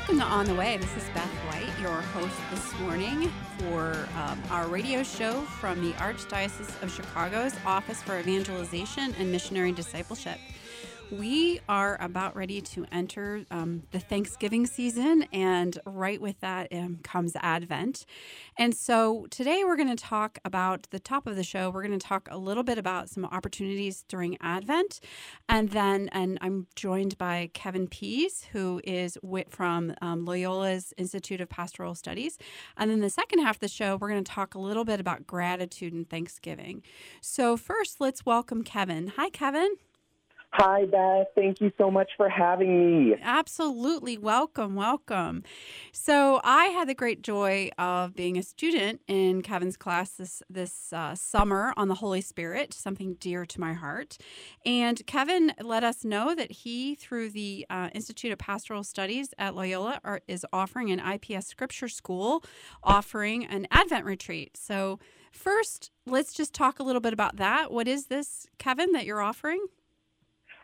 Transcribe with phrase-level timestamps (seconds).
[0.00, 0.78] Welcome to On the Way.
[0.78, 5.92] This is Beth White, your host this morning for um, our radio show from the
[5.98, 10.38] Archdiocese of Chicago's Office for Evangelization and Missionary Discipleship.
[11.10, 17.00] We are about ready to enter um, the Thanksgiving season, and right with that um,
[17.02, 18.06] comes Advent.
[18.56, 21.68] And so today we're going to talk about the top of the show.
[21.70, 25.00] We're going to talk a little bit about some opportunities during Advent,
[25.48, 31.48] and then and I'm joined by Kevin Pease, who is from um, Loyola's Institute of
[31.48, 32.38] Pastoral Studies.
[32.76, 35.00] And then the second half of the show, we're going to talk a little bit
[35.00, 36.84] about gratitude and Thanksgiving.
[37.20, 39.08] So first, let's welcome Kevin.
[39.16, 39.74] Hi, Kevin.
[40.52, 41.28] Hi, Beth.
[41.36, 43.14] Thank you so much for having me.
[43.22, 44.18] Absolutely.
[44.18, 44.74] Welcome.
[44.74, 45.44] Welcome.
[45.92, 50.92] So, I had the great joy of being a student in Kevin's class this, this
[50.92, 54.18] uh, summer on the Holy Spirit, something dear to my heart.
[54.66, 59.54] And Kevin let us know that he, through the uh, Institute of Pastoral Studies at
[59.54, 62.42] Loyola, are, is offering an IPS Scripture School,
[62.82, 64.56] offering an Advent retreat.
[64.56, 64.98] So,
[65.30, 67.70] first, let's just talk a little bit about that.
[67.70, 69.64] What is this, Kevin, that you're offering?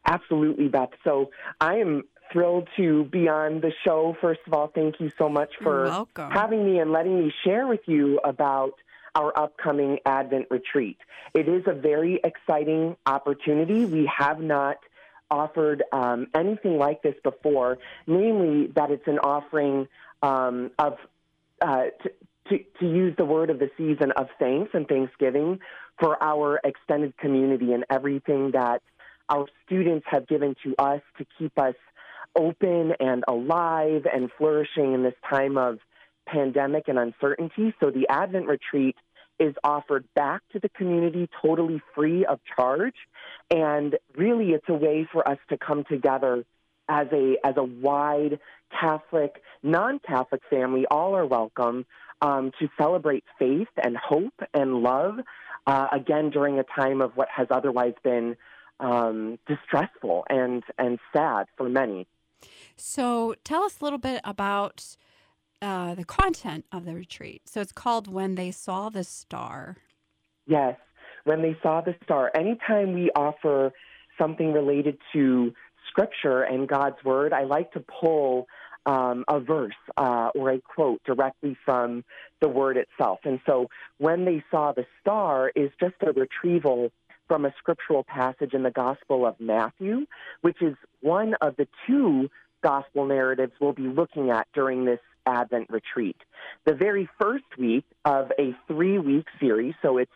[0.07, 0.91] Absolutely, Beth.
[1.05, 1.31] So
[1.61, 4.17] I am thrilled to be on the show.
[4.21, 7.81] First of all, thank you so much for having me and letting me share with
[7.87, 8.73] you about
[9.15, 10.99] our upcoming Advent retreat.
[11.35, 13.85] It is a very exciting opportunity.
[13.87, 14.77] We have not
[15.31, 19.89] offered um, anything like this before, namely that it's an offering
[20.23, 20.99] um, of,
[21.61, 22.11] uh, to,
[22.51, 25.61] to, to use the word of the season, of thanks and thanksgiving
[25.99, 28.83] for our extended community and everything that
[29.29, 31.75] our students have given to us to keep us
[32.37, 35.79] open and alive and flourishing in this time of
[36.27, 37.75] pandemic and uncertainty.
[37.81, 38.97] So the Advent Retreat
[39.39, 42.95] is offered back to the community totally free of charge.
[43.51, 46.45] And really, it's a way for us to come together
[46.89, 48.39] as a, as a wide
[48.81, 50.87] Catholic, non Catholic family.
[50.91, 51.87] All are welcome
[52.21, 55.19] um, to celebrate faith and hope and love,
[55.67, 58.37] uh, again, during a time of what has otherwise been
[58.81, 62.07] um, distressful and and sad for many.
[62.77, 64.97] So, tell us a little bit about
[65.63, 67.43] uh, the content of the retreat.
[67.47, 69.79] So, it's called "When They Saw the Star."
[70.47, 70.77] Yes,
[71.25, 72.31] when they saw the star.
[72.35, 73.73] Anytime we offer
[74.19, 75.53] something related to
[75.91, 78.47] Scripture and God's Word, I like to pull
[78.87, 82.05] um, a verse uh, or a quote directly from
[82.41, 83.21] the Word itself.
[83.25, 86.93] And so, when they saw the star is just a retrieval
[87.29, 90.07] from a scriptural passage in the Gospel of Matthew,
[90.41, 92.31] which is one of the two
[92.63, 96.17] gospel narratives we'll be looking at during this Advent retreat.
[96.65, 100.13] The very first week of a three week series, so it's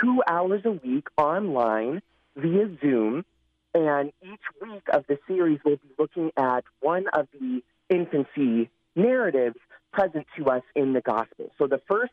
[0.00, 2.02] two hours a week online
[2.36, 3.24] via Zoom,
[3.74, 9.56] and each week of the series we'll be looking at one of the infancy narratives
[9.92, 11.50] present to us in the gospel.
[11.58, 12.12] So the first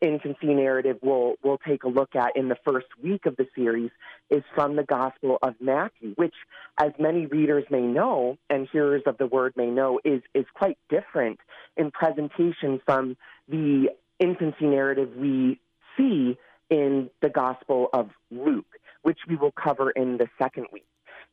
[0.00, 3.90] infancy narrative we'll, we'll take a look at in the first week of the series
[4.30, 6.34] is from the Gospel of Matthew, which,
[6.78, 10.78] as many readers may know and hearers of the word may know, is, is quite
[10.88, 11.38] different
[11.76, 13.16] in presentation from
[13.48, 15.60] the infancy narrative we
[15.96, 16.36] see
[16.70, 18.66] in the Gospel of Luke,
[19.02, 20.86] which we will cover in the second week.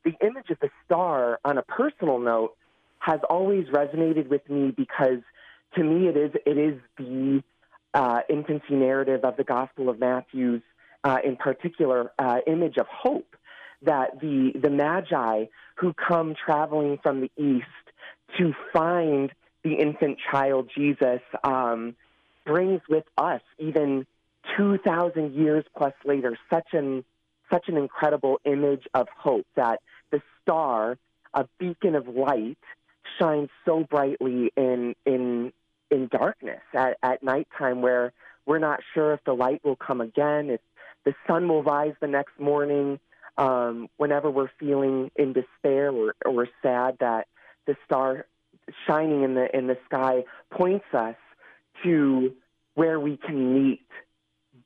[0.06, 2.56] The image of the star, on a personal note,
[3.00, 5.20] has always resonated with me because
[5.76, 7.44] to me it is it is the
[7.94, 10.62] uh, infancy narrative of the Gospel of Matthew's,
[11.04, 13.36] uh, in particular, uh, image of hope
[13.84, 15.46] that the the Magi
[15.76, 17.66] who come traveling from the east
[18.38, 19.32] to find
[19.64, 21.96] the infant child Jesus um,
[22.46, 24.06] brings with us, even
[24.58, 27.04] 2,000 years plus later, such an
[27.52, 29.80] such an incredible image of hope that
[30.12, 30.98] the star,
[31.34, 32.58] a beacon of light,
[33.20, 35.54] shines so brightly in in
[35.94, 38.12] in darkness at, at nighttime where
[38.46, 40.60] we're not sure if the light will come again, if
[41.06, 43.00] the sun will rise the next morning.
[43.36, 47.28] Um, whenever we're feeling in despair or, or sad, that
[47.66, 48.28] the star
[48.86, 51.16] shining in the in the sky points us
[51.84, 52.34] to
[52.76, 53.88] where we can meet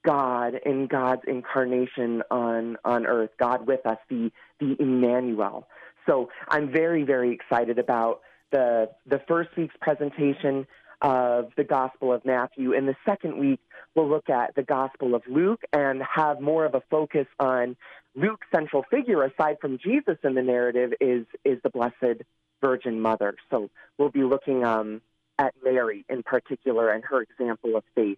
[0.05, 5.67] God in God's incarnation on on earth, God with us, the the Emmanuel.
[6.05, 8.21] So I'm very very excited about
[8.51, 10.67] the the first week's presentation
[11.01, 12.73] of the Gospel of Matthew.
[12.73, 13.59] In the second week,
[13.95, 17.75] we'll look at the Gospel of Luke and have more of a focus on
[18.15, 22.23] Luke's central figure, aside from Jesus in the narrative, is is the Blessed
[22.61, 23.35] Virgin Mother.
[23.49, 25.01] So we'll be looking um,
[25.37, 28.17] at Mary in particular and her example of faith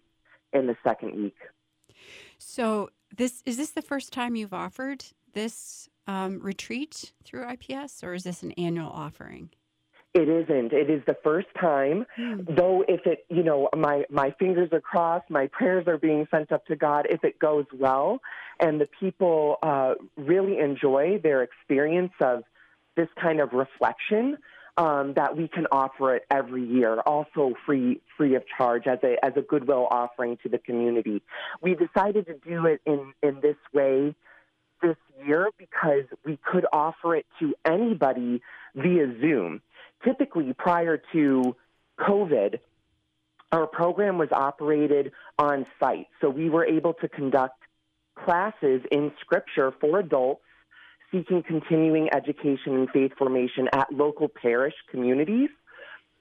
[0.52, 1.36] in the second week.
[2.38, 8.14] So this is this the first time you've offered this um, retreat through IPS, or
[8.14, 9.50] is this an annual offering?
[10.12, 10.72] It isn't.
[10.72, 12.56] It is the first time, mm.
[12.56, 12.84] though.
[12.88, 16.66] If it, you know, my my fingers are crossed, my prayers are being sent up
[16.66, 17.06] to God.
[17.08, 18.20] If it goes well,
[18.58, 22.42] and the people uh, really enjoy their experience of
[22.96, 24.38] this kind of reflection,
[24.76, 29.24] um, that we can offer it every year, also free free of charge as a
[29.24, 31.22] as a goodwill offering to the community.
[31.62, 34.16] We decided to do it in in this way
[34.82, 38.42] this year because we could offer it to anybody
[38.74, 39.60] via Zoom.
[40.04, 41.56] Typically, prior to
[41.98, 42.58] COVID,
[43.52, 47.60] our program was operated on site, so we were able to conduct
[48.14, 50.42] classes in Scripture for adults
[51.10, 55.50] seeking continuing education and faith formation at local parish communities.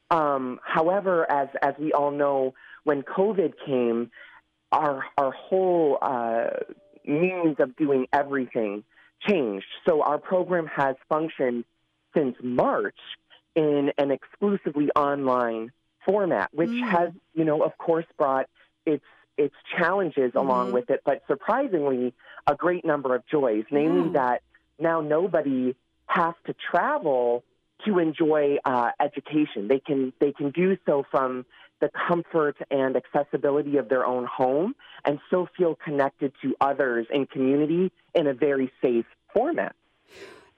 [0.10, 4.10] Um, however, as as we all know, when COVID came,
[4.72, 6.48] our our whole uh,
[7.06, 8.84] means of doing everything
[9.28, 9.68] changed.
[9.88, 11.66] So our program has functioned
[12.16, 12.98] since March
[13.60, 15.72] in an exclusively online
[16.06, 16.90] format, which mm.
[16.90, 18.48] has, you know, of course, brought
[18.86, 19.04] its
[19.38, 20.38] its challenges mm-hmm.
[20.38, 22.14] along with it, but surprisingly,
[22.48, 23.66] a great number of joys.
[23.70, 24.14] Namely, mm.
[24.14, 24.44] that
[24.80, 25.76] now nobody
[26.06, 27.44] has to travel
[27.86, 29.68] to enjoy uh, education.
[29.68, 31.46] They can they can do so from
[31.82, 37.26] the comfort and accessibility of their own home, and still feel connected to others in
[37.26, 39.76] community in a very safe format.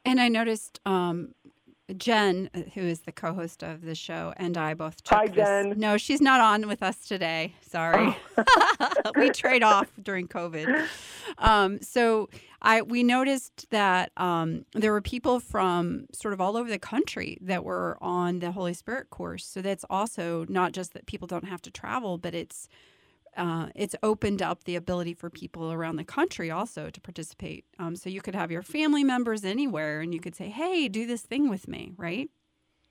[0.03, 1.35] And I noticed um,
[1.97, 5.35] Jen, uh, who is the co-host of the show, and I both took Hi, this.
[5.35, 5.73] Jen.
[5.77, 7.55] No, she's not on with us today.
[7.61, 9.11] Sorry, oh.
[9.15, 10.87] we trade off during COVID.
[11.37, 12.29] Um, so
[12.61, 17.37] I we noticed that um, there were people from sort of all over the country
[17.41, 19.45] that were on the Holy Spirit course.
[19.45, 22.67] So that's also not just that people don't have to travel, but it's
[23.37, 27.65] uh, it's opened up the ability for people around the country also to participate.
[27.79, 31.05] Um, so you could have your family members anywhere, and you could say, "Hey, do
[31.05, 32.29] this thing with me," right?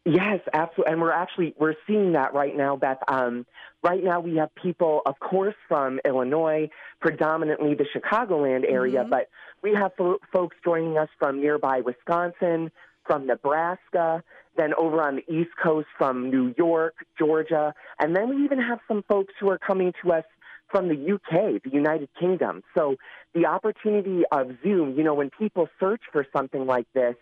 [0.07, 0.93] Yes, absolutely.
[0.93, 2.99] And we're actually we're seeing that right now, Beth.
[3.07, 3.47] Um,
[3.83, 6.71] right now, we have people, of course, from Illinois,
[7.01, 9.11] predominantly the Chicagoland area, mm-hmm.
[9.11, 9.29] but
[9.63, 12.71] we have fo- folks joining us from nearby Wisconsin,
[13.05, 14.23] from Nebraska,
[14.61, 18.79] then over on the East Coast from New York, Georgia, and then we even have
[18.87, 20.25] some folks who are coming to us
[20.69, 22.63] from the UK, the United Kingdom.
[22.77, 22.97] So
[23.35, 27.17] the opportunity of Zoom, you know, when people search for something like this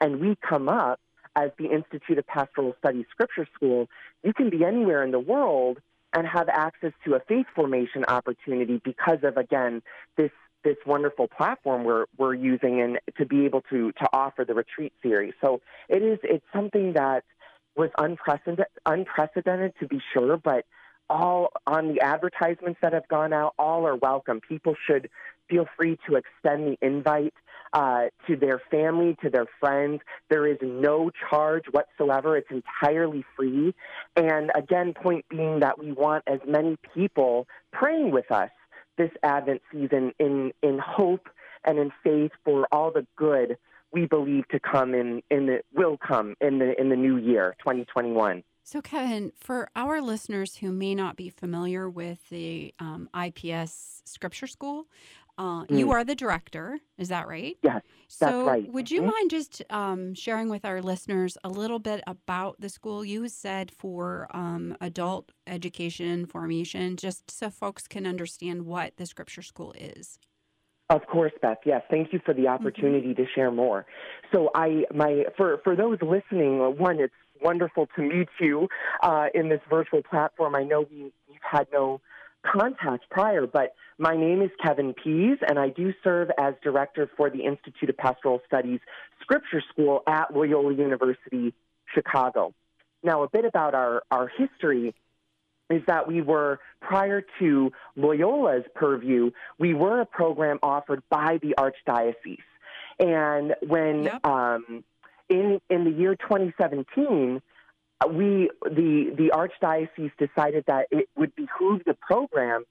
[0.00, 0.98] and we come up
[1.36, 3.88] as the Institute of Pastoral Studies Scripture School,
[4.24, 5.78] you can be anywhere in the world
[6.14, 9.82] and have access to a faith formation opportunity because of, again,
[10.16, 10.30] this
[10.64, 14.92] this wonderful platform we're we're using and to be able to to offer the retreat
[15.02, 15.34] series.
[15.40, 17.24] So it is it's something that
[17.76, 20.64] was unprecedented unprecedented to be sure, but
[21.10, 24.40] all on the advertisements that have gone out, all are welcome.
[24.40, 25.08] People should
[25.48, 27.32] feel free to extend the invite
[27.72, 30.00] uh, to their family, to their friends.
[30.28, 32.36] There is no charge whatsoever.
[32.36, 33.74] It's entirely free.
[34.16, 38.50] And again, point being that we want as many people praying with us
[38.98, 41.28] this Advent season in, in hope
[41.64, 43.56] and in faith for all the good
[43.90, 47.56] we believe to come in, in the will come in the in the new year
[47.60, 54.02] 2021 so kevin for our listeners who may not be familiar with the um, ips
[54.04, 54.86] scripture school
[55.38, 55.78] uh, mm.
[55.78, 57.56] You are the director, is that right?
[57.62, 58.72] Yes, so that's right.
[58.72, 59.10] Would you mm-hmm.
[59.10, 63.04] mind just um, sharing with our listeners a little bit about the school?
[63.04, 69.42] You said for um, adult education formation, just so folks can understand what the Scripture
[69.42, 70.18] School is.
[70.90, 71.58] Of course, Beth.
[71.64, 72.54] Yes, thank you for the mm-hmm.
[72.54, 73.22] opportunity mm-hmm.
[73.22, 73.86] to share more.
[74.34, 78.68] So, I my for for those listening, one, it's wonderful to meet you
[79.02, 80.56] uh, in this virtual platform.
[80.56, 82.00] I know we, we've had no
[82.44, 87.30] contact prior, but my name is Kevin Pease, and I do serve as director for
[87.30, 88.80] the Institute of Pastoral Studies
[89.20, 91.52] Scripture School at Loyola University,
[91.94, 92.54] Chicago.
[93.02, 94.94] Now, a bit about our, our history
[95.70, 101.54] is that we were, prior to Loyola's purview, we were a program offered by the
[101.58, 102.38] Archdiocese.
[102.98, 104.26] And when yep.
[104.26, 104.82] um,
[105.28, 107.40] in, in the year 2017,
[108.06, 112.64] we the the archdiocese decided that it would behoove the program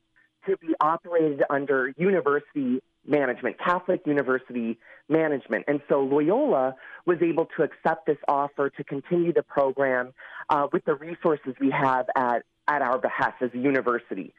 [0.45, 4.77] to be operated under university management, Catholic university
[5.09, 5.65] management.
[5.67, 10.13] And so Loyola was able to accept this offer to continue the program
[10.49, 14.33] uh, with the resources we have at at our behest as a university.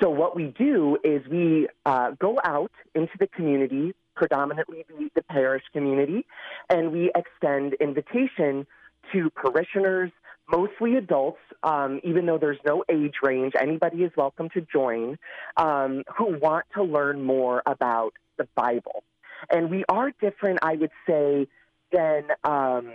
[0.00, 5.22] So what we do is we uh, go out into the community, predominantly the, the
[5.22, 6.24] parish community,
[6.70, 8.68] and we extend invitation
[9.12, 10.12] to parishioners,
[10.52, 13.54] mostly adults, um, even though there's no age range.
[13.58, 15.18] Anybody is welcome to join
[15.56, 19.02] um, who want to learn more about the Bible.
[19.50, 21.48] And we are different, I would say,
[21.90, 22.24] than.
[22.44, 22.92] Um,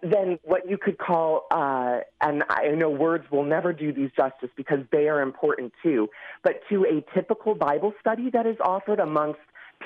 [0.00, 4.48] than what you could call, uh, and I know words will never do these justice
[4.56, 6.08] because they are important too,
[6.44, 9.40] but to a typical Bible study that is offered amongst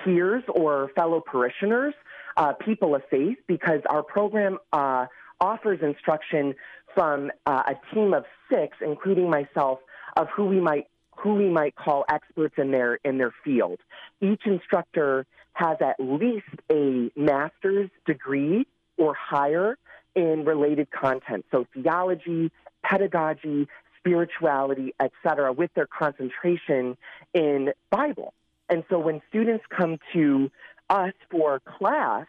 [0.05, 1.95] peers or fellow parishioners,
[2.37, 5.07] uh, people of faith, because our program uh,
[5.41, 6.55] offers instruction
[6.95, 9.81] from uh, a team of six, including myself,
[10.17, 10.89] of who we might
[11.19, 13.79] who we might call experts in their in their field.
[14.21, 18.67] Each instructor has at least a master's degree
[18.99, 19.79] or higher
[20.15, 22.51] in related content, so theology,
[22.83, 26.97] pedagogy, spirituality, etc., with their concentration
[27.35, 28.33] in Bible.
[28.69, 30.51] And so when students come to
[30.89, 32.27] us for class,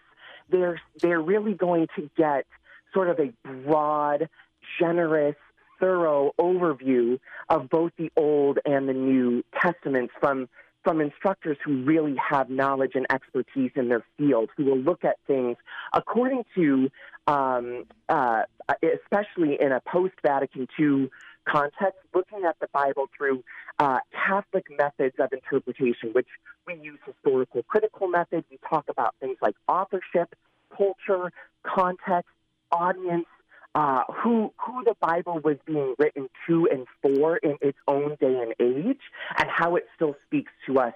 [0.50, 2.46] they're they're really going to get
[2.98, 3.32] sort of a
[3.64, 4.28] broad,
[4.80, 5.36] generous,
[5.80, 10.50] thorough overview of both the Old and the New Testaments from
[10.84, 15.18] from instructors who really have knowledge and expertise in their field, who will look at
[15.28, 15.58] things
[15.92, 16.90] according to,
[17.28, 18.44] um, uh,
[18.82, 21.10] especially in a post Vatican II
[21.46, 23.44] context, looking at the Bible through
[23.80, 26.30] uh, Catholic methods of interpretation, which
[26.66, 28.46] we use historical critical methods.
[28.50, 30.36] We talk about things like authorship,
[30.76, 32.32] culture, context,
[32.72, 33.26] audience,
[33.76, 38.42] uh, who who the Bible was being written to and for in its own day
[38.42, 39.02] and age,
[39.38, 40.94] and how it still speaks to us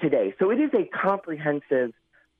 [0.00, 0.34] today.
[0.38, 1.92] So it is a comprehensive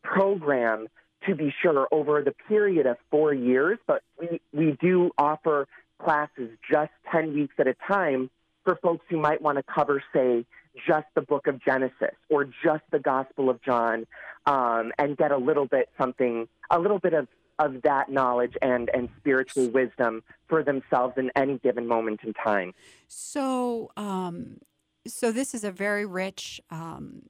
[0.03, 0.89] program
[1.27, 5.69] to be sure over the period of four years, but we, we do offer
[6.03, 8.29] classes just 10 weeks at a time
[8.65, 10.45] for folks who might want to cover, say,
[10.87, 14.07] just the book of Genesis or just the Gospel of John
[14.47, 17.29] um, and get a little bit something, a little bit of
[17.63, 22.75] of that knowledge and, and spiritual wisdom for themselves in any given moment in time.
[23.07, 24.59] So, um,
[25.07, 27.23] so this is a very rich um,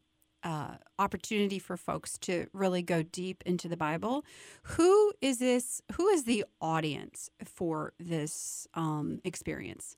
[0.43, 4.25] uh, opportunity for folks to really go deep into the Bible.
[4.63, 5.83] Who is this?
[5.93, 9.97] Who is the audience for this um, experience?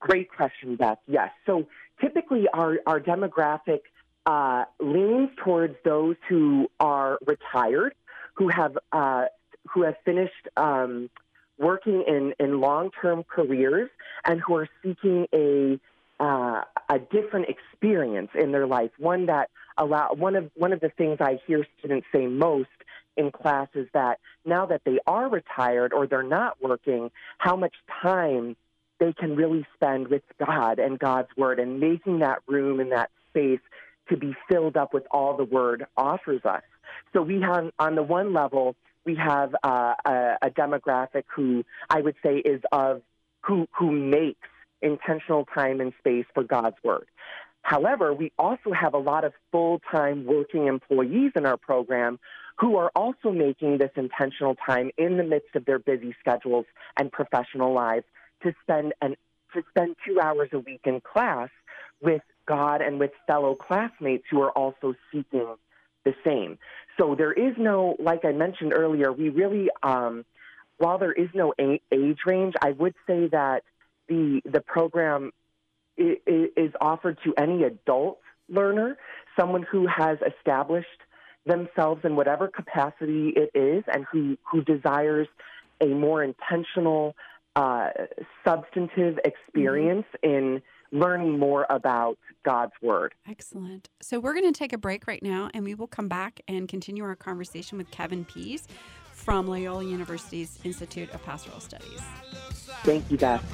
[0.00, 0.98] Great question, Beth.
[1.06, 1.30] Yes.
[1.46, 1.68] So
[2.00, 3.80] typically, our our demographic
[4.26, 7.94] uh, leans towards those who are retired
[8.40, 9.26] who have uh,
[9.68, 11.10] who have finished um,
[11.58, 13.90] working in, in long term careers
[14.24, 15.78] and who are seeking a
[16.18, 18.90] uh, a different experience in their life.
[18.98, 22.68] One that allow one of one of the things I hear students say most
[23.18, 27.74] in class is that now that they are retired or they're not working, how much
[28.02, 28.56] time
[29.00, 33.10] they can really spend with God and God's Word and making that room and that
[33.28, 33.60] space
[34.08, 36.62] to be filled up with all the Word offers us.
[37.12, 42.00] So we have, on the one level, we have uh, a, a demographic who I
[42.00, 43.02] would say is of
[43.40, 44.48] who who makes
[44.82, 47.06] intentional time and space for God's word.
[47.62, 52.18] However, we also have a lot of full time working employees in our program
[52.58, 56.66] who are also making this intentional time in the midst of their busy schedules
[56.96, 58.04] and professional lives
[58.42, 59.16] to spend an,
[59.54, 61.48] to spend two hours a week in class
[62.02, 65.54] with God and with fellow classmates who are also seeking
[66.04, 66.58] the same.
[66.98, 70.24] So there is no, like I mentioned earlier, we really, um,
[70.78, 73.64] while there is no age range, I would say that
[74.08, 75.32] the the program
[75.96, 78.96] is offered to any adult learner,
[79.38, 80.88] someone who has established
[81.44, 85.28] themselves in whatever capacity it is, and who who desires
[85.80, 87.14] a more intentional,
[87.56, 87.88] uh,
[88.44, 90.34] substantive experience mm-hmm.
[90.34, 93.14] in learning more about God's Word.
[93.28, 93.88] Excellent.
[94.00, 96.68] So we're going to take a break right now and we will come back and
[96.68, 98.66] continue our conversation with Kevin Pease
[99.12, 102.00] from Loyola University's Institute of Pastoral Studies.
[102.84, 103.44] Thank you, Beth.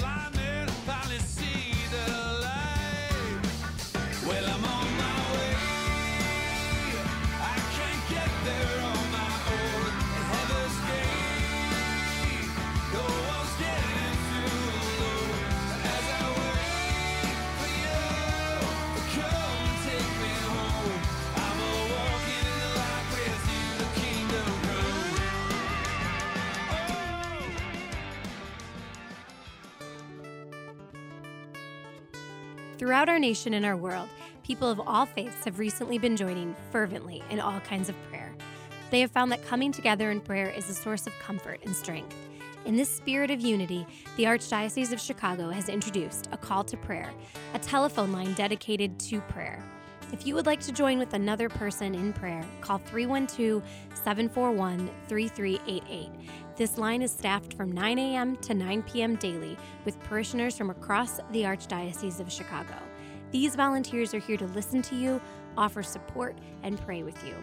[32.86, 34.08] Throughout our nation and our world,
[34.44, 38.32] people of all faiths have recently been joining fervently in all kinds of prayer.
[38.92, 42.14] They have found that coming together in prayer is a source of comfort and strength.
[42.64, 43.84] In this spirit of unity,
[44.16, 47.12] the Archdiocese of Chicago has introduced a call to prayer,
[47.54, 49.60] a telephone line dedicated to prayer.
[50.12, 53.64] If you would like to join with another person in prayer, call 312
[53.94, 56.10] 741 3388.
[56.56, 58.36] This line is staffed from 9 a.m.
[58.36, 59.16] to 9 p.m.
[59.16, 62.74] daily with parishioners from across the Archdiocese of Chicago.
[63.30, 65.20] These volunteers are here to listen to you,
[65.58, 67.34] offer support, and pray with you.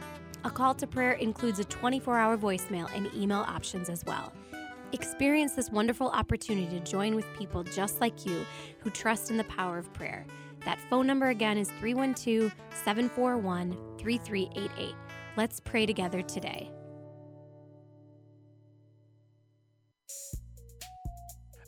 [0.46, 4.34] A call to prayer includes a 24 hour voicemail and email options as well.
[4.94, 8.44] Experience this wonderful opportunity to join with people just like you
[8.80, 10.26] who trust in the power of prayer.
[10.66, 12.52] That phone number again is 312
[12.84, 14.96] 741 3388.
[15.38, 16.72] Let's pray together today.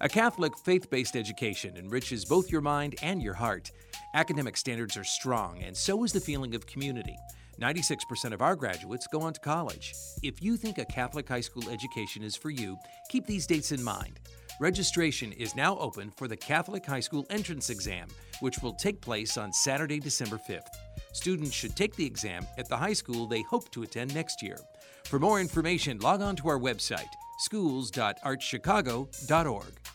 [0.06, 3.72] A Catholic faith based education enriches both your mind and your heart.
[4.14, 7.18] Academic standards are strong, and so is the feeling of community.
[7.60, 9.96] 96% of our graduates go on to college.
[10.22, 12.78] If you think a Catholic high school education is for you,
[13.10, 14.20] keep these dates in mind.
[14.60, 18.08] Registration is now open for the Catholic High School Entrance Exam,
[18.42, 20.68] which will take place on Saturday, December 5th.
[21.14, 24.60] Students should take the exam at the high school they hope to attend next year.
[25.06, 27.10] For more information, log on to our website,
[27.40, 29.95] schools.archchicago.org.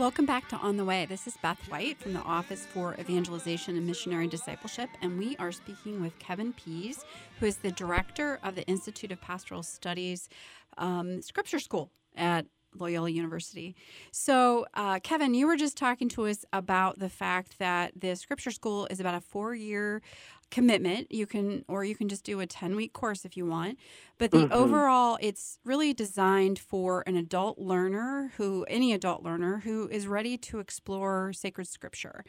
[0.00, 1.04] Welcome back to On the Way.
[1.04, 5.52] This is Beth White from the Office for Evangelization and Missionary Discipleship, and we are
[5.52, 7.04] speaking with Kevin Pease,
[7.38, 10.30] who is the director of the Institute of Pastoral Studies
[10.78, 12.46] um, Scripture School at
[12.78, 13.74] Loyola University.
[14.12, 18.50] So, uh, Kevin, you were just talking to us about the fact that the Scripture
[18.50, 20.02] School is about a four year
[20.50, 21.10] commitment.
[21.12, 23.78] You can, or you can just do a 10 week course if you want.
[24.18, 24.52] But the mm-hmm.
[24.52, 30.36] overall, it's really designed for an adult learner who, any adult learner who is ready
[30.38, 32.24] to explore sacred scripture.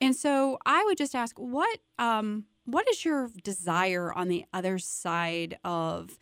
[0.00, 4.78] And so I would just ask, what, um, what is your desire on the other
[4.78, 6.18] side of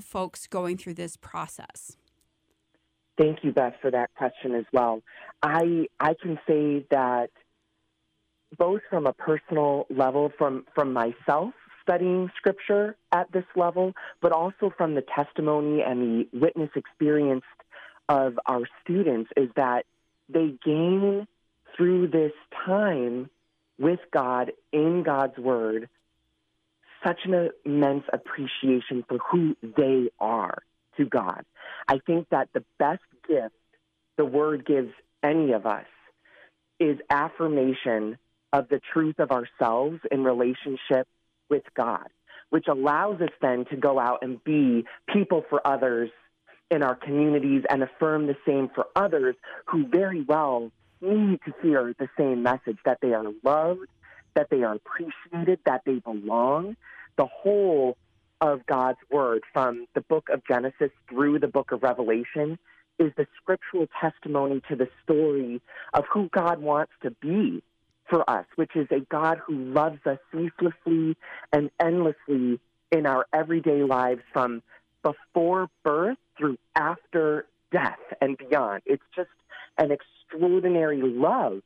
[0.00, 1.96] folks going through this process?
[3.18, 5.02] Thank you, Beth, for that question as well.
[5.42, 7.30] I I can say that
[8.56, 11.52] both from a personal level, from from myself
[11.82, 17.44] studying scripture at this level, but also from the testimony and the witness experience
[18.08, 19.84] of our students, is that
[20.28, 21.26] they gain
[21.76, 22.32] through this
[22.66, 23.28] time
[23.78, 25.88] with God in God's Word
[27.04, 30.62] such an immense appreciation for who they are
[30.98, 31.44] to God.
[31.88, 33.54] I think that the best gift
[34.16, 35.86] the Word gives any of us
[36.78, 38.18] is affirmation
[38.52, 41.06] of the truth of ourselves in relationship
[41.48, 42.08] with God,
[42.50, 46.10] which allows us then to go out and be people for others
[46.70, 49.34] in our communities and affirm the same for others
[49.66, 53.86] who very well need to hear the same message that they are loved,
[54.34, 56.76] that they are appreciated, that they belong.
[57.16, 57.96] The whole
[58.40, 62.58] of God's word from the book of Genesis through the book of Revelation
[62.98, 65.60] is the scriptural testimony to the story
[65.94, 67.62] of who God wants to be
[68.08, 71.16] for us, which is a God who loves us ceaselessly
[71.52, 72.58] and endlessly
[72.90, 74.62] in our everyday lives from
[75.02, 78.82] before birth through after death and beyond.
[78.86, 79.28] It's just
[79.76, 81.62] an extraordinary love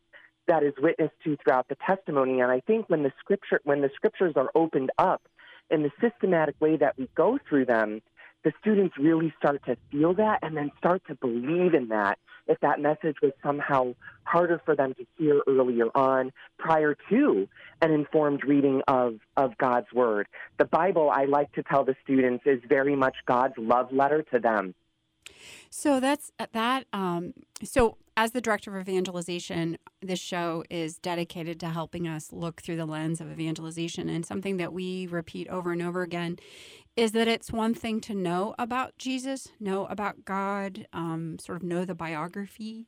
[0.49, 2.41] that is witnessed to throughout the testimony.
[2.41, 5.23] And I think when the scripture when the scriptures are opened up
[5.71, 8.03] in the systematic way that we go through them,
[8.45, 12.59] the students really start to feel that and then start to believe in that if
[12.61, 13.95] that message was somehow
[14.25, 17.49] harder for them to hear earlier on prior to
[17.81, 20.27] an informed reading of, of God's Word.
[20.59, 24.41] The Bible, I like to tell the students, is very much God's love letter to
[24.41, 24.75] them.
[25.71, 26.87] So that's that.
[26.93, 32.61] Um, so, as the director of evangelization, this show is dedicated to helping us look
[32.61, 34.09] through the lens of evangelization.
[34.09, 36.39] And something that we repeat over and over again
[36.95, 41.63] is that it's one thing to know about Jesus, know about God, um, sort of
[41.63, 42.87] know the biography,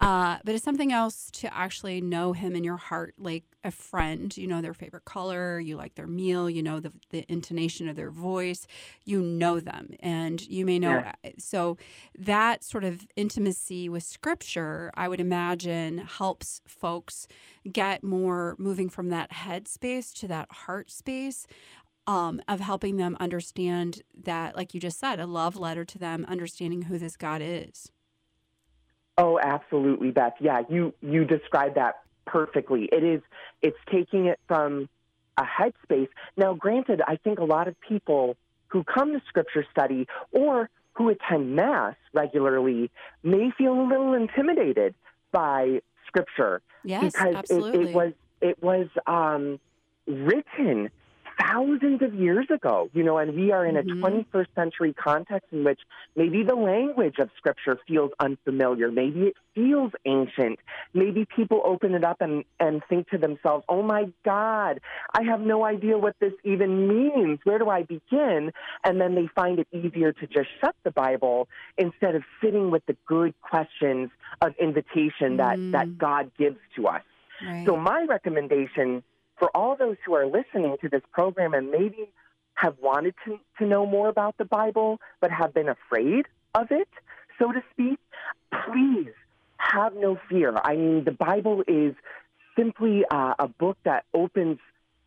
[0.00, 4.36] uh, but it's something else to actually know Him in your heart, like a friend.
[4.36, 7.96] You know their favorite color, you like their meal, you know the, the intonation of
[7.96, 8.66] their voice,
[9.04, 10.90] you know them, and you may know.
[10.90, 11.30] Yeah.
[11.38, 11.78] So
[12.18, 17.26] that sort of intimacy with Scripture, I would imagine, helps folks
[17.72, 21.46] get more moving from that head space to that heart space
[22.06, 26.24] um, of helping them understand that, like you just said, a love letter to them,
[26.28, 27.90] understanding who this God is.
[29.18, 30.34] Oh, absolutely, Beth.
[30.40, 32.88] Yeah, you you described that perfectly.
[32.92, 33.22] It is
[33.62, 34.88] it's taking it from
[35.38, 36.08] a headspace.
[36.36, 38.36] Now, granted, I think a lot of people
[38.68, 42.90] who come to scripture study or who attend mass regularly
[43.22, 44.94] may feel a little intimidated
[45.32, 47.80] by scripture yes, because absolutely.
[47.80, 49.58] It, it was it was um,
[50.06, 50.90] written
[51.40, 54.04] thousands of years ago, you know, and we are in mm-hmm.
[54.04, 55.80] a 21st century context in which
[56.14, 58.90] maybe the language of Scripture feels unfamiliar.
[58.90, 60.58] Maybe it feels ancient.
[60.94, 64.80] Maybe people open it up and, and think to themselves, oh my God,
[65.12, 67.38] I have no idea what this even means.
[67.44, 68.52] Where do I begin?
[68.84, 72.84] And then they find it easier to just shut the Bible instead of sitting with
[72.86, 75.72] the good questions of invitation that, mm.
[75.72, 77.02] that God gives to us.
[77.44, 77.66] Right.
[77.66, 79.02] So, my recommendation
[79.38, 82.08] for all those who are listening to this program and maybe
[82.54, 86.88] have wanted to, to know more about the Bible but have been afraid of it,
[87.38, 87.98] so to speak,
[88.64, 89.12] please
[89.58, 90.56] have no fear.
[90.56, 91.94] I mean, the Bible is
[92.56, 94.58] simply uh, a book that opens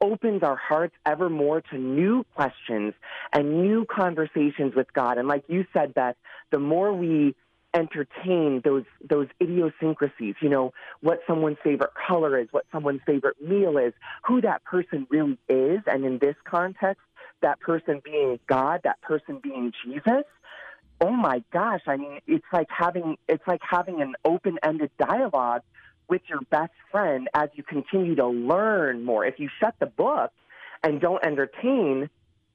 [0.01, 2.93] opens our hearts ever more to new questions
[3.33, 5.17] and new conversations with God.
[5.17, 6.15] And like you said, Beth,
[6.51, 7.35] the more we
[7.73, 13.77] entertain those those idiosyncrasies you know what someone's favorite color is what someone's favorite meal
[13.77, 13.93] is
[14.25, 17.03] who that person really is and in this context
[17.41, 20.23] that person being god that person being jesus
[21.01, 25.61] oh my gosh i mean it's like having it's like having an open-ended dialogue
[26.09, 29.25] with your best friend as you continue to learn more.
[29.25, 30.31] If you shut the book
[30.83, 32.09] and don't entertain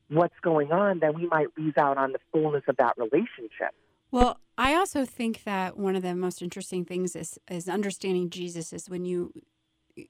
[0.08, 3.74] what's going on then we might lose out on the fullness of that relationship
[4.10, 8.72] well, I also think that one of the most interesting things is is understanding Jesus
[8.72, 9.32] is when you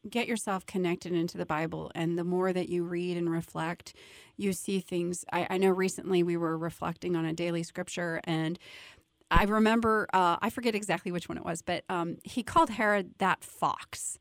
[0.09, 3.95] get yourself connected into the Bible, and the more that you read and reflect,
[4.37, 5.25] you see things.
[5.33, 8.59] I, I know recently we were reflecting on a daily scripture, and
[9.31, 13.13] I remember uh, I forget exactly which one it was, but um, he called Herod
[13.19, 14.19] that fox,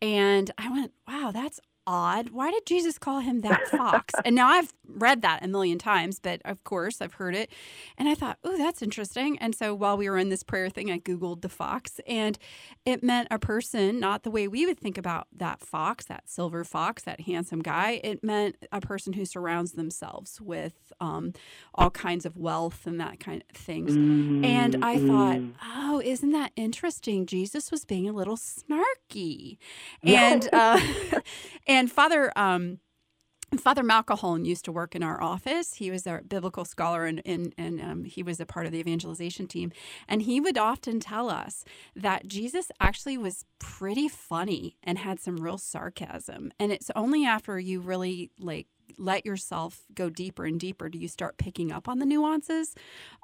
[0.00, 2.30] and I went, "Wow, that's odd.
[2.30, 4.14] Why did Jesus call him that fox?
[4.24, 7.50] and now I've read that a million times, but of course I've heard it.
[7.96, 9.38] And I thought, oh, that's interesting.
[9.38, 12.38] And so while we were in this prayer thing, I Googled the fox, and
[12.84, 16.64] it meant a person, not the way we would think about that fox, that silver
[16.64, 18.00] fox, that handsome guy.
[18.04, 21.32] It meant a person who surrounds themselves with um,
[21.74, 23.92] all kinds of wealth and that kind of things.
[23.92, 24.44] Mm-hmm.
[24.44, 25.52] And I thought, mm.
[25.64, 27.26] oh, isn't that interesting?
[27.26, 29.58] Jesus was being a little snarky.
[30.02, 30.80] And, uh,
[31.74, 32.78] And Father, um,
[33.58, 35.74] Father McElhone used to work in our office.
[35.74, 38.78] He was a biblical scholar and, and, and um, he was a part of the
[38.78, 39.72] evangelization team.
[40.08, 41.64] And he would often tell us
[41.96, 46.52] that Jesus actually was pretty funny and had some real sarcasm.
[46.58, 48.66] And it's only after you really like
[48.98, 52.74] let yourself go deeper and deeper do you start picking up on the nuances.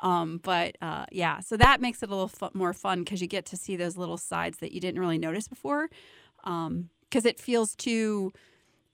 [0.02, 3.46] Um, but uh, yeah, so that makes it a little more fun because you get
[3.46, 5.88] to see those little sides that you didn't really notice before.
[6.44, 8.32] Um, because it feels too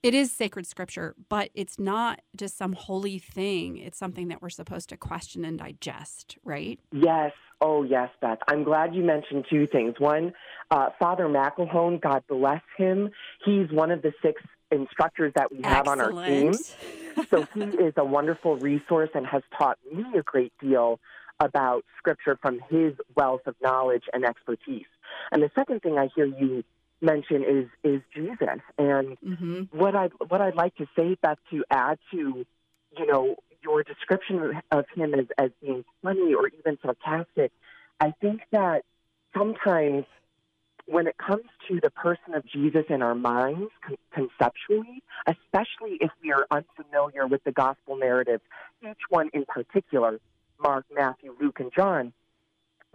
[0.03, 3.77] it is sacred scripture, but it's not just some holy thing.
[3.77, 6.79] It's something that we're supposed to question and digest, right?
[6.93, 7.33] Yes.
[7.61, 8.39] Oh, yes, Beth.
[8.47, 9.95] I'm glad you mentioned two things.
[9.99, 10.33] One,
[10.71, 13.11] uh, Father McElhone, God bless him.
[13.45, 16.01] He's one of the six instructors that we have Excellent.
[16.01, 16.59] on our team.
[17.31, 21.01] so he is a wonderful resource and has taught me a great deal
[21.41, 24.87] about scripture from his wealth of knowledge and expertise.
[25.33, 26.63] And the second thing I hear you
[27.01, 28.61] mention is is Jesus.
[28.79, 29.63] And mm-hmm.
[29.77, 32.47] what I what I'd like to say, Beth, to add to
[32.99, 37.53] you know your description of him as as being funny or even sarcastic,
[38.01, 38.85] I think that
[39.37, 40.05] sometimes
[40.87, 46.11] when it comes to the person of Jesus in our minds con- conceptually, especially if
[46.23, 48.41] we are unfamiliar with the gospel narrative,
[48.89, 50.21] each one in particular,
[50.61, 52.13] Mark, Matthew, Luke, and John,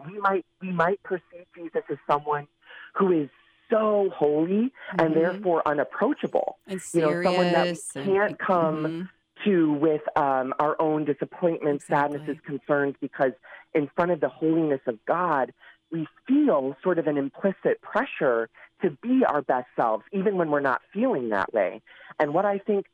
[0.05, 2.47] we might we might perceive Jesus as someone
[2.95, 3.29] who is
[3.71, 4.99] so holy mm-hmm.
[4.99, 6.57] and therefore unapproachable.
[6.67, 9.49] And serious you know, someone that we can't come mm-hmm.
[9.49, 12.19] to with um, our own disappointments, exactly.
[12.19, 13.31] sadnesses, concerns, because
[13.73, 15.53] in front of the holiness of God,
[15.91, 18.49] we feel sort of an implicit pressure
[18.81, 21.81] to be our best selves, even when we're not feeling that way.
[22.19, 22.85] And what I think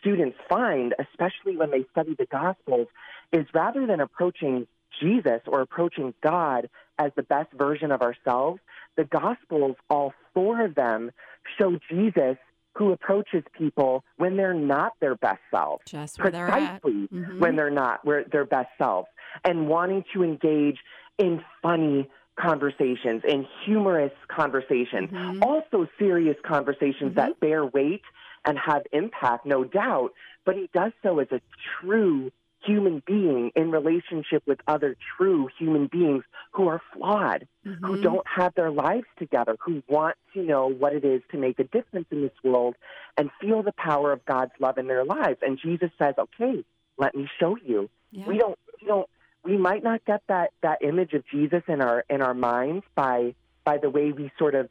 [0.00, 2.88] students find, especially when they study the Gospels,
[3.32, 4.66] is rather than approaching
[5.00, 6.68] Jesus or approaching God
[7.02, 8.60] as the best version of ourselves,
[8.96, 11.10] the Gospels, all four of them,
[11.58, 12.36] show Jesus
[12.74, 17.38] who approaches people when they're not their best selves, Just where they're precisely Mhm.
[17.38, 19.08] when they're not where their best selves,
[19.44, 20.78] and wanting to engage
[21.18, 25.44] in funny conversations, in humorous conversations, Mhm.
[25.44, 28.02] also serious conversations that bear weight
[28.46, 30.14] and have impact, no doubt.
[30.46, 31.40] But he does so as a
[31.78, 32.32] true
[32.64, 38.02] human being in relationship with other true human beings who are flawed, who Mhm.
[38.02, 41.64] don't have their lives together, who want to know what it is to make a
[41.64, 42.76] difference in this world
[43.16, 45.38] and feel the power of God's love in their lives.
[45.42, 46.64] And Jesus says, "Okay,
[46.98, 48.26] let me show you." Yeah.
[48.26, 49.08] We don't we don't
[49.44, 53.34] we might not get that that image of Jesus in our in our minds by
[53.64, 54.68] by the way we sort of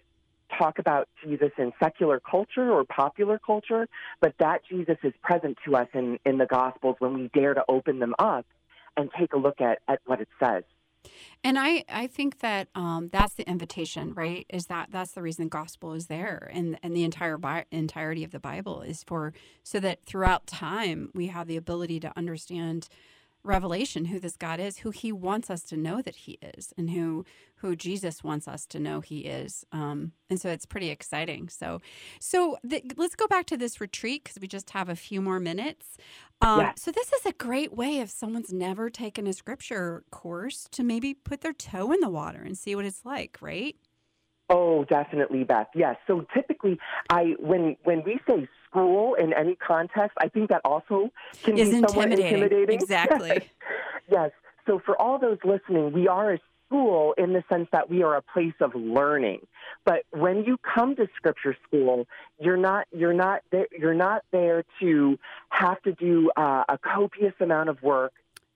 [0.58, 3.88] talk about Jesus in secular culture or popular culture,
[4.20, 7.64] but that Jesus is present to us in, in the Gospels when we dare to
[7.68, 8.46] open them up
[8.98, 10.64] and take a look at, at what it says.
[11.44, 14.46] And I, I think that um, that's the invitation, right?
[14.50, 18.24] Is that that's the reason the gospel is there, and and the entire Bi- entirety
[18.24, 19.34] of the Bible is for
[19.64, 22.88] so that throughout time we have the ability to understand
[23.44, 26.90] revelation who this God is, who He wants us to know that He is, and
[26.90, 27.26] who
[27.56, 29.66] who Jesus wants us to know He is.
[29.72, 31.48] Um, and so it's pretty exciting.
[31.50, 31.80] So,
[32.20, 35.40] so the, let's go back to this retreat because we just have a few more
[35.40, 35.98] minutes.
[36.42, 36.72] Um, Yeah.
[36.76, 41.14] So this is a great way if someone's never taken a scripture course to maybe
[41.14, 43.76] put their toe in the water and see what it's like, right?
[44.50, 45.68] Oh, definitely, Beth.
[45.76, 45.96] Yes.
[46.08, 46.78] So typically,
[47.10, 51.10] I when when we say school in any context, I think that also
[51.44, 52.26] can Is be somewhat intimidating.
[52.44, 52.76] intimidating.
[52.82, 53.50] Exactly.
[54.10, 54.32] yes.
[54.66, 58.16] So for all those listening, we are a school in the sense that we are
[58.16, 59.40] a place of learning.
[59.86, 62.08] But when you come to scripture school,
[62.40, 65.18] you're not you're not there, you're not there to
[65.50, 68.14] have to do uh, a copious amount of work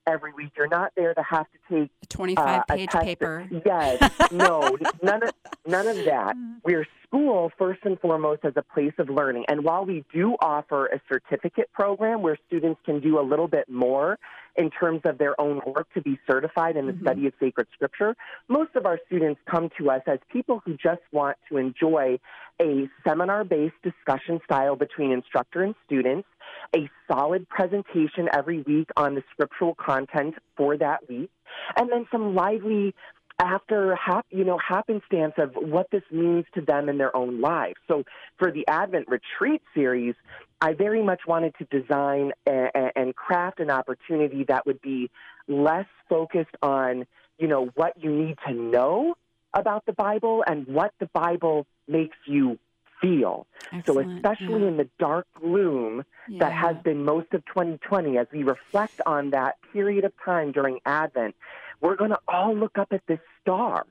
[0.08, 0.52] every week.
[0.58, 3.48] You're not there to have to take A 25 uh, page paper.
[3.66, 5.34] Yes, no, none of
[5.66, 6.36] none of that.
[6.64, 9.46] We're school first and foremost as a place of learning.
[9.48, 13.70] And while we do offer a certificate program where students can do a little bit
[13.70, 14.18] more
[14.58, 17.02] in terms of their own work to be certified in the Mhm.
[17.02, 18.16] study of sacred scripture,
[18.48, 22.18] most of our students come to us as people who just want to enjoy
[22.62, 26.28] a seminar-based discussion style between instructor and students,
[26.76, 31.30] a solid presentation every week on the scriptural content for that week,
[31.76, 32.94] and then some lively
[33.40, 37.76] after hap, you know happenstance of what this means to them in their own lives.
[37.88, 38.04] So
[38.38, 40.16] for the Advent Retreat series,
[40.62, 45.10] I very much wanted to design a, a, and craft an opportunity that would be
[45.48, 47.06] less focused on
[47.38, 49.16] you know what you need to know
[49.54, 52.58] about the Bible and what the Bible makes you
[53.02, 53.48] feel.
[53.86, 54.68] So especially yeah.
[54.68, 56.04] in the dark gloom
[56.40, 60.80] that has been most of 2020 as we reflect on that period of time during
[60.86, 61.36] Advent,
[61.82, 63.86] we're going to all look up at this star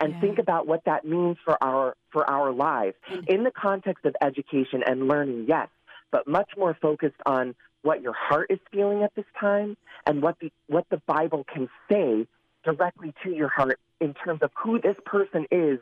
[0.00, 0.20] and Yeah.
[0.20, 4.82] think about what that means for our for our lives in the context of education
[4.86, 5.46] and learning.
[5.48, 5.68] Yes,
[6.10, 10.38] but much more focused on what your heart is feeling at this time and what
[10.40, 12.26] the what the Bible can say
[12.64, 15.78] directly to your heart in terms of who this person is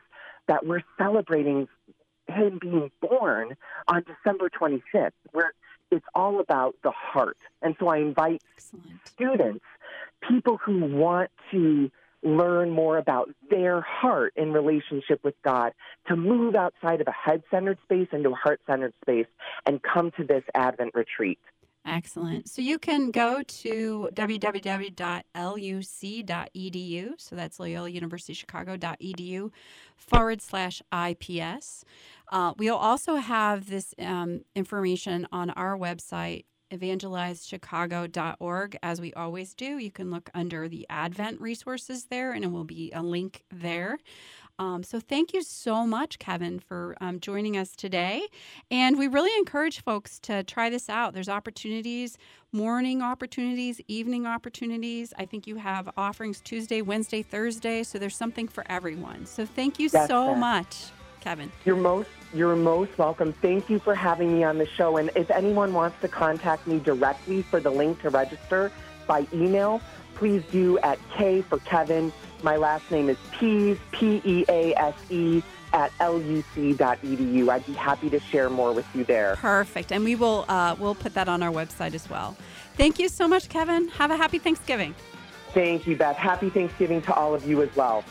[0.48, 1.68] that we're celebrating
[2.28, 3.56] him being born
[3.88, 5.52] on December 25th, where
[5.90, 7.36] it's all about the heart.
[7.60, 8.84] And so I invite Excellent.
[9.06, 9.64] students,
[10.28, 11.90] people who want to
[12.22, 15.72] learn more about their heart in relationship with God,
[16.06, 19.26] to move outside of a head centered space into a heart centered space
[19.66, 21.38] and come to this Advent retreat.
[21.84, 22.48] Excellent.
[22.48, 24.94] So you can go to www.luc.edu.
[27.18, 29.50] So that's Loyola University Chicago.edu
[29.96, 31.84] forward slash IPS.
[32.30, 38.78] Uh, we'll also have this um, information on our website, evangelizechicago.org.
[38.82, 42.64] As we always do, you can look under the Advent resources there, and it will
[42.64, 43.98] be a link there.
[44.58, 48.26] Um, so thank you so much, Kevin, for um, joining us today.
[48.70, 51.14] And we really encourage folks to try this out.
[51.14, 52.18] There's opportunities,
[52.52, 55.12] morning opportunities, evening opportunities.
[55.18, 57.82] I think you have offerings Tuesday, Wednesday, Thursday.
[57.82, 59.26] So there's something for everyone.
[59.26, 61.50] So thank you Yes, so much, Kevin.
[61.64, 63.34] You're most you're most welcome.
[63.34, 64.96] Thank you for having me on the show.
[64.96, 68.72] And if anyone wants to contact me directly for the link to register
[69.06, 69.82] by email,
[70.14, 72.10] please do at K for Kevin.
[72.42, 77.48] My last name is Pease, P E A S E, at luc.edu.
[77.48, 79.36] I'd be happy to share more with you there.
[79.36, 79.92] Perfect.
[79.92, 82.36] And we will uh, we'll put that on our website as well.
[82.76, 83.88] Thank you so much, Kevin.
[83.88, 84.94] Have a happy Thanksgiving.
[85.54, 86.16] Thank you, Beth.
[86.16, 88.04] Happy Thanksgiving to all of you as well.